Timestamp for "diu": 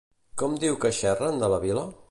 0.63-0.79